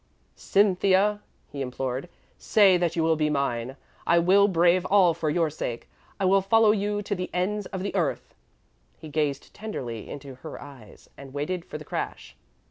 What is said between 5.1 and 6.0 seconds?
for your sake.